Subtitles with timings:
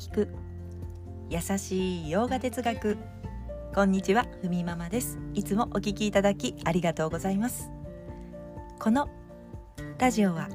[0.00, 0.28] 聞く。
[1.28, 2.96] 優しいヨーガ哲学。
[3.74, 5.18] こんにちはふみママです。
[5.34, 7.70] いつもお聞きいただきありがとうございます。
[8.78, 9.10] この
[9.98, 10.48] ラジオは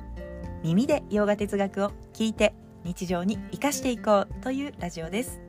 [0.64, 5.40] 耳でヨーガ哲学を聞いて日常に生かしていこうというラジオです。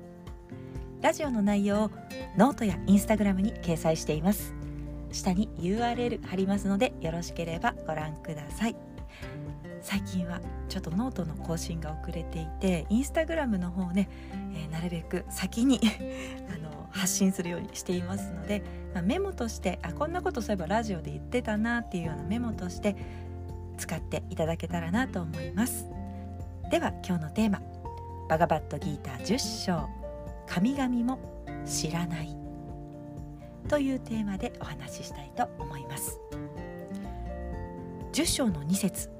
[1.00, 1.90] ラジオの内容を
[2.36, 4.54] ノートやインスタグラムに掲載しています。
[5.10, 8.76] 下に URL 貼りますのでよろしければご覧ください。
[9.86, 14.08] 最近はちょっとノートの更新が遅れていてインスタグラムの方ね、
[14.52, 15.80] えー、なるべく先に
[16.52, 22.96] あの発信するようにしていますので、まあ、メモとしてあこんなことそういえばラジオで言ってたなっていうようなメモとして
[23.78, 25.86] 使っていただけたらなと思います。
[26.68, 27.62] では今日のテーマ
[28.28, 29.88] 「バガバットギーター10章。
[30.48, 31.18] 神々も
[31.64, 32.36] 知らない」
[33.68, 36.18] というテーマでお話ししたいと思います。
[38.12, 39.15] 10章の2節。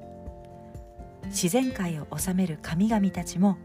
[1.26, 3.58] 自然界を治める神々たちも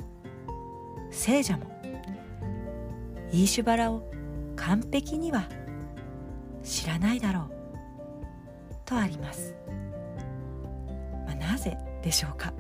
[1.10, 1.66] 聖者も
[3.32, 4.10] イーシュバラを
[4.56, 5.48] 完璧には
[6.64, 7.52] 知らないだろう
[8.86, 9.56] とあります、
[11.26, 12.54] まあ、なぜでしょうか、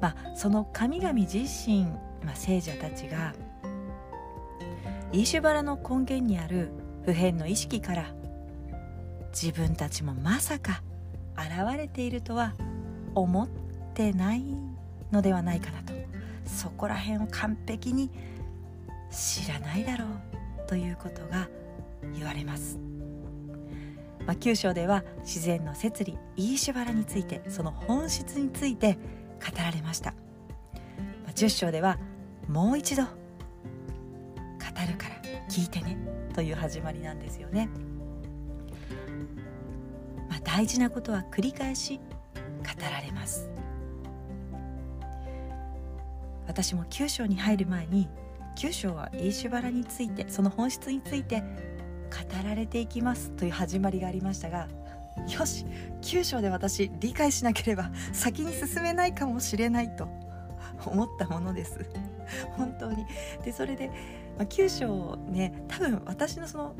[0.00, 1.84] まあ、その神々自身、
[2.24, 3.34] まあ、聖者たちが
[5.12, 6.70] イーシュバラの根源にある
[7.04, 8.06] 普遍の意識から
[9.30, 10.82] 自分たちもまさか
[11.36, 12.54] 現れているとは
[13.14, 13.65] 思って
[13.96, 14.44] てない
[15.10, 15.94] のではないかなと
[16.44, 18.10] そこら辺を完璧に
[19.10, 21.48] 知らないだろうということが
[22.14, 22.78] 言われます、
[24.26, 31.98] まあ、9章では自然の摂理イーシュバラについてその本質について語られました、まあ、10章では
[32.48, 33.08] もう一度語
[34.86, 35.16] るから
[35.48, 35.96] 聞いてね
[36.34, 37.70] という始まりなんですよね。
[40.28, 42.02] まあ、大事なことは繰り返し語
[42.90, 43.55] られます。
[46.46, 48.08] 私も9章に入る前に
[48.56, 51.46] 9章はイーシュバラについてその本質について語
[52.44, 54.68] られていきますという始まりがありましたが
[55.28, 55.64] よし
[56.02, 60.08] 9章で私理解しなければ先に進めないかもしれないと
[60.84, 61.88] 思ったものです。
[62.56, 63.06] 本当に。
[63.44, 63.90] でそれで
[64.36, 66.74] まあ、9章をね多分私のその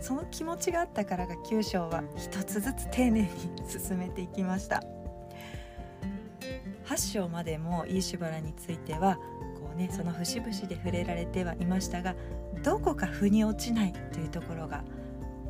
[0.00, 3.28] その気持ちがあったからが9章は一つずつ丁寧に
[3.68, 4.82] 進めていきました。
[6.86, 9.16] 8章までもイーシュバラについては
[9.60, 12.14] こうねその節々で触れられてはいましたが
[12.62, 14.84] どこか腑に落ちないというところが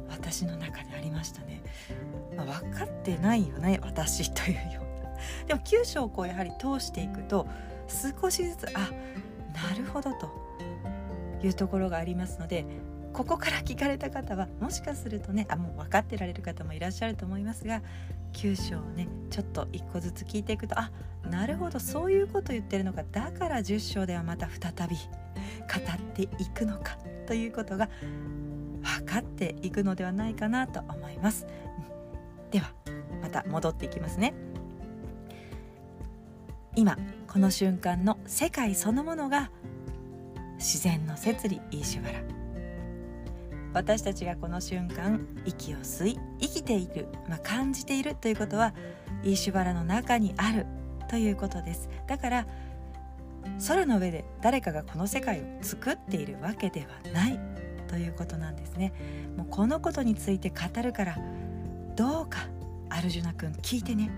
[0.08, 1.62] 私の中でありましたね、
[2.36, 5.02] まあ、分かってないよね私というような。
[5.46, 7.46] でも9章をこうやはり通していくと
[8.20, 8.90] 少しずつあ
[9.52, 10.30] なるほどと
[11.42, 12.64] いうところがありますので
[13.12, 17.82] ここから聞かれた方はもしかするとねあもう分かってられる方もいらっしゃると思いますが
[18.32, 20.90] 9章をねちょっと1個ずつ聞いていくとあ
[21.30, 26.96] なるほどそういうこと言ってるのかだから10章ではまた再び語っていくのか
[27.26, 27.88] ということが
[28.82, 31.46] 分かっていくのではないかなと思います。
[32.50, 32.72] では
[33.22, 34.34] また戻っていきますね。
[36.74, 36.96] 今
[37.28, 39.50] この瞬間の世界そのものが
[40.56, 42.41] 自然の摂理イーシュバラ
[43.74, 48.74] 私たちがこの瞬間息を吸い生きている、まあ、感じているということは
[49.22, 50.66] イーシュバラの中にある
[51.08, 51.88] ということです。
[52.06, 52.46] だから
[53.66, 57.40] 空の上で誰かがこの世界を作っているわけではない
[57.88, 58.92] ということなんですね。
[59.36, 61.18] もうこのことについて語るから
[61.96, 62.46] どうか
[62.88, 64.10] アルジュナ君聞いてね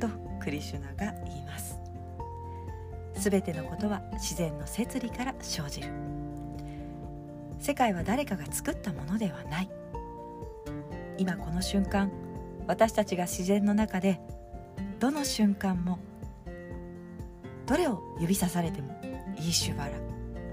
[0.00, 0.08] と
[0.42, 1.78] クリシュナが言います。
[3.16, 5.88] 全てのことは自然の摂理から生じる。
[7.58, 9.70] 世界は誰かが作ったものではない。
[11.18, 12.10] 今この瞬間
[12.66, 14.20] 私たちが自然の中で
[14.98, 15.98] どの瞬間も
[17.66, 18.98] どれを指さされても
[19.36, 19.92] イーシュバラ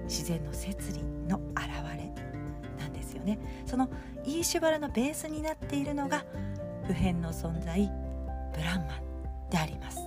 [0.03, 1.67] 自然の摂理の現
[1.97, 2.11] れ
[2.79, 3.39] なんですよね。
[3.65, 3.89] その
[4.25, 6.25] イーシュバラのベースになっているのが
[6.85, 7.89] 普遍の存在
[8.53, 9.99] ブランマンであります。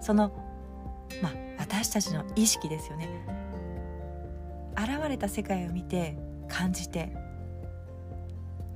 [0.00, 0.32] その
[1.22, 3.08] まあ、私たちの意識ですよね。
[4.76, 6.16] 現れた世界を見て
[6.48, 7.12] 感じて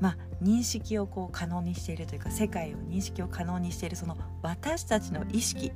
[0.01, 5.73] まあ認識をこう可能にしているというか世界を認識を可能にしているその私たちの意識、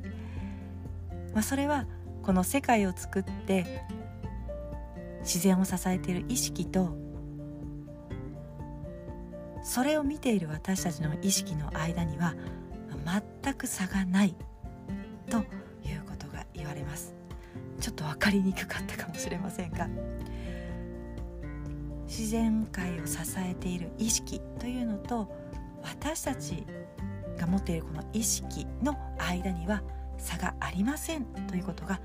[1.32, 1.86] まあ、それは
[2.22, 3.84] この世界を作って
[5.20, 6.96] 自然を支えている意識と
[9.62, 12.34] それを見ている私たちの意識の間には
[13.42, 14.34] 全く差がない
[15.28, 17.19] ということが言われます。
[17.80, 19.88] ちょっと分かりにくかったかもしれませんが
[22.06, 25.32] 自然界を支えている意識というのと
[25.82, 26.64] 私たち
[27.38, 29.82] が持っているこの意識の間には
[30.18, 32.00] 差がありませんということが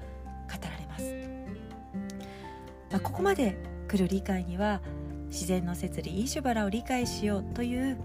[0.47, 1.13] 語られます。
[2.91, 3.57] まあ、ここまで
[3.87, 4.81] 来る理解には
[5.27, 7.97] 自然の摂理イシュバラを理解しようという、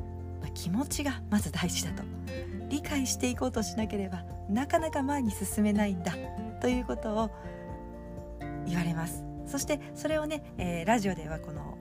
[0.42, 2.02] ま、気持ちがまず大事だと。
[2.68, 6.14] 理解していこうとしなければなかなか前に進めないんだ
[6.60, 7.30] ということを
[8.70, 9.24] 言われます。
[9.46, 11.76] そしてそれをね、えー、ラジオではこの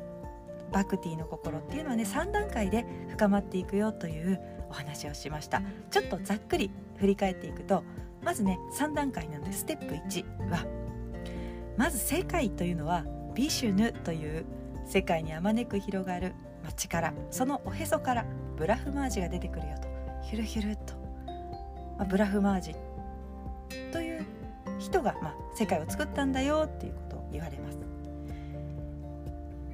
[0.71, 4.39] バクティの心っていうのはね3段階で深まっていくよという
[4.69, 5.61] お話をしました。
[5.91, 7.83] ちょっとざっくり振り返っていくと
[8.23, 10.65] まずね3段階なのでステップ1は
[11.77, 13.05] まず世界というのは
[13.35, 14.45] ビシュヌという
[14.85, 16.33] 世界にあまねく広がる
[16.75, 17.13] 力。
[17.31, 18.25] そのおへそから
[18.57, 19.87] ブラフマージが出てくるよと。
[20.23, 20.93] ヒュルヒュルと、
[21.97, 22.75] まあ、ブラフマージ
[24.99, 27.77] 人が、まあ、世界を作ったんだよっていうことを言われます。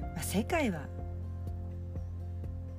[0.00, 0.80] まあ、世界は、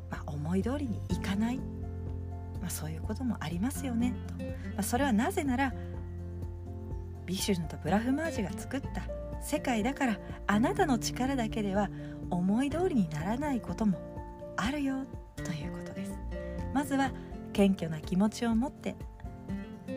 [0.10, 4.16] まあ、思い通りにいかない、まあ、そういうこともありますよね。
[4.28, 5.74] と、まあ、それはなぜなら
[7.26, 9.02] ビシュヌとブラフマージが作った
[9.42, 11.90] 世界だからあなたの力だけでは
[12.30, 14.00] 思い通りにならないことも
[14.56, 15.06] あるよ。
[15.36, 16.14] ということです。
[16.74, 17.12] まずは
[17.54, 18.96] 謙虚な気持ちを持って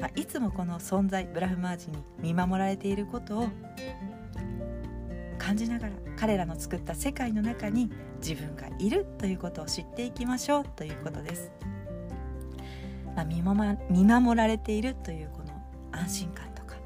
[0.00, 3.48] まあ、いつもこの存在ブラフマージに見守られていることを
[5.38, 11.50] 感じながら彼らの作った世界の中に自分がいるということを知っていきましょうということです。
[13.16, 15.62] まあ、見守見守られているというこの
[15.92, 16.76] 安心感とか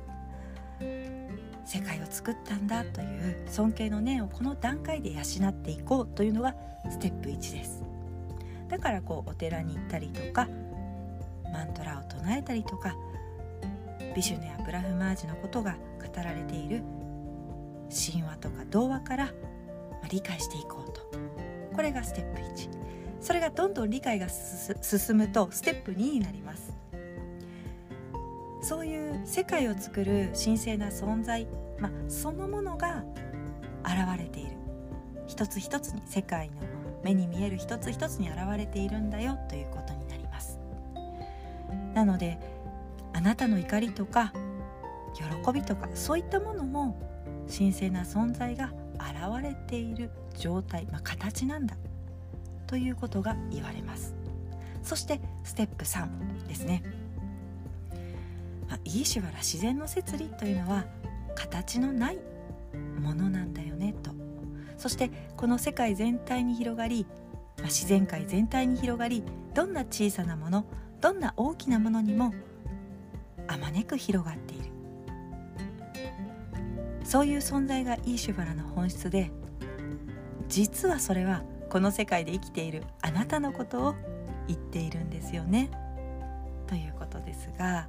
[1.65, 6.55] 世界を作ったんだという尊敬の念をこの段階で養っていこうというのが
[6.89, 7.83] ステップ1です
[8.69, 10.49] だからこうお寺に行ったりとか
[11.53, 11.84] マントラ
[12.25, 12.97] 唱えたりとか
[14.17, 16.83] ビシュネやブラフマージのことが語られている
[17.91, 19.33] 神話とか童話から
[20.09, 21.03] 理解していこうと。
[21.75, 22.71] これがステップ1
[23.21, 26.73] それがどんどん理解が進むとステップ2になります。
[28.63, 31.47] そういう世界を作る神聖な存在、
[31.79, 33.05] ま、そのものが
[33.83, 34.57] 現れている。
[35.27, 36.55] 一つ一つに世界の
[37.03, 40.04] 目に見える一つ一つに現れているんだよということに
[41.95, 42.39] なので
[43.13, 44.33] あなたの怒りとか
[45.15, 47.01] 喜びとかそういったものも
[47.57, 51.77] 神聖な存在が現れている状態、まあ、形なんだ
[52.67, 54.15] ということが言われます。
[54.83, 56.83] そしてステップ3ですね、
[58.69, 60.85] まあ、イーシュワラ自然の摂理というのは
[61.35, 62.19] 形のない
[63.01, 64.11] ものなんだよねと。
[64.77, 67.07] そしてこの世界全体に広がり、
[67.59, 69.23] まあ、自然界全体に広がり
[69.55, 70.67] どんな小さなもの
[71.05, 72.33] どんな大きなものにも
[73.47, 74.65] あまねく広がっている。
[77.05, 79.31] そういう存在がイーシュバラの本質で
[80.49, 83.95] 実はそれはこの世界で生きているあなたのことを
[84.49, 85.69] 言っているんですよね。
[86.67, 87.87] ということですが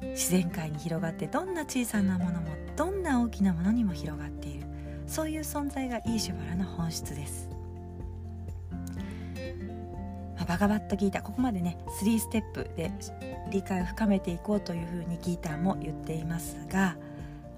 [0.00, 4.66] 自然界に広がってどんな小さなものもどんな大きなものにも広がっている。
[5.06, 7.51] そういう存在がイーシュバラの本質です。
[10.52, 12.90] バガバットギーターここまでね3ステップで
[13.50, 16.94] 理解を深めていこうというふうにギーターも言っていますが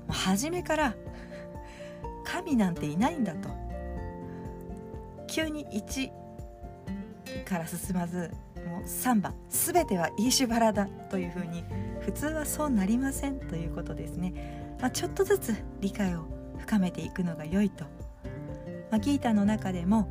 [0.09, 0.95] 初めから
[2.23, 3.49] 神なんていないんだと。
[5.27, 6.13] 急に1
[7.45, 8.31] から進まず
[8.65, 11.65] もう3番全てはイーシュバラだというふうに
[11.99, 16.27] 普通はそうなりませんということですね、まあ、ちょっとずつ理解を
[16.59, 17.87] 深めていくのが良いと、
[18.93, 20.09] まあ、ギーターの中でも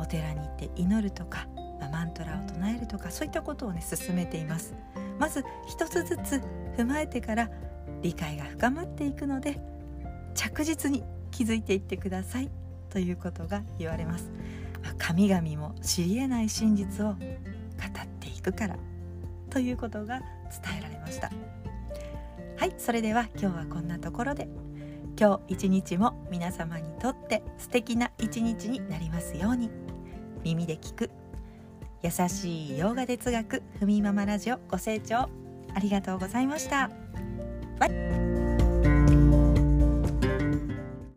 [0.00, 1.46] お寺に行って祈るとか
[1.82, 4.74] まあ、マントラを唱えるとかそういったことをね進めています。
[5.18, 6.40] まず一つずつ
[6.76, 7.50] 踏まえてから
[8.02, 9.60] 理解が深まっていくので
[10.34, 12.50] 着実に気づいていってください
[12.90, 14.30] ということが言われます、
[14.82, 17.18] まあ、神々も知りえない真実を語っ
[18.20, 18.78] ていくから
[19.50, 20.20] ということが
[20.64, 21.30] 伝えられました。
[22.56, 24.48] はいそれでは今日はこんなところで。
[25.20, 29.70] 今日一日も皆様にとって素敵な一日になりますように。
[30.42, 31.10] 耳で聞く
[32.02, 35.28] 優しい洋画哲学ふみママラジオご清聴
[35.74, 36.90] ありがとうございました。
[37.78, 38.31] バイ